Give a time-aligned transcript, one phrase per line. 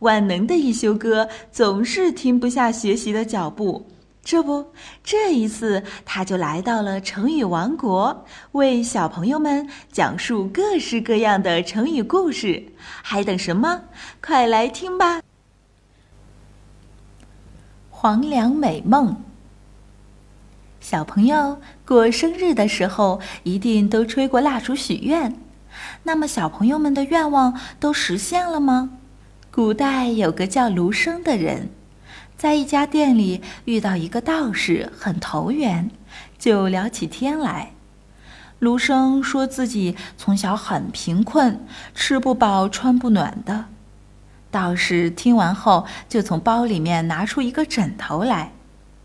[0.00, 3.86] 万能的一休哥总是停不下学习的脚步。
[4.22, 4.66] 这不，
[5.02, 12.62] 这一次他就来到了成语王国，为小朋友们讲述各式各样的成语故事。
[13.02, 13.80] 还等什么？
[14.22, 15.22] 快来听吧！
[17.88, 19.16] 黄粱美梦。
[20.80, 25.34] 小朋友过生日的时候，一定都吹过蜡烛许愿。
[26.02, 28.99] 那么，小朋友们的愿望都实现了吗？
[29.52, 31.70] 古代有个叫卢生的人。
[32.36, 35.90] 在一家店里遇到一个道士，很投缘，
[36.38, 37.72] 就聊起天来。
[38.60, 41.66] 卢生说自己从小很贫困，
[41.96, 43.64] 吃不饱穿不暖的。
[44.52, 48.52] 道士听完后，就从包里面拿出一个枕头来，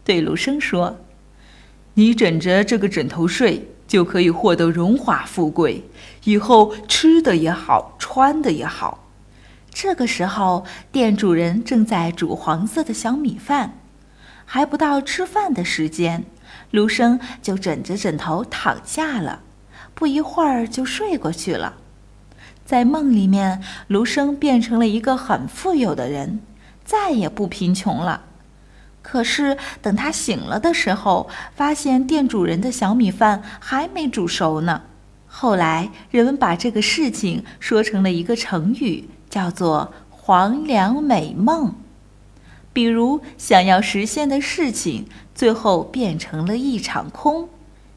[0.03, 0.97] 对卢生说
[1.95, 5.83] ：“你枕着这个枕头睡，就可以获得荣华富贵，
[6.23, 8.99] 以后吃的也好，穿的也好。”
[9.75, 13.77] 这个时候，店主人正在煮黄色的小米饭，
[14.45, 16.23] 还不到吃饭的时间，
[16.71, 19.41] 卢生就枕着枕头躺下了，
[19.93, 21.73] 不一会儿就睡过去了。
[22.63, 26.39] 在梦里面，卢生变成了一个很富有的人，
[26.85, 28.21] 再也不贫穷了。
[29.01, 34.83] 可是等他醒了的时候，发现店主人的小米饭还没煮熟呢。
[35.27, 39.09] 后来人们把这个事情说成了一个成语。
[39.35, 41.75] 叫做黄粱美梦，
[42.71, 47.49] 比如想要实现的事情，最后变成了一场空。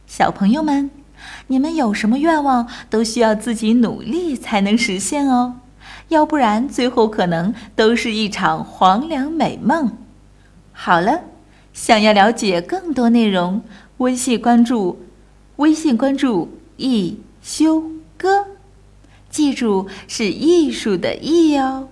[0.04, 0.90] 小朋友们，
[1.46, 5.60] 你们有什么愿望，都需要自己努力才能实现哦，
[6.08, 9.92] 要不然最后可能都是一场黄粱美梦。
[10.72, 11.20] 好了，
[11.72, 13.62] 想要了解更多内容，
[13.98, 15.00] 微信关注，
[15.58, 17.84] 微信关注一休
[18.16, 18.57] 哥。
[19.38, 21.88] 记住，是艺术的艺哦。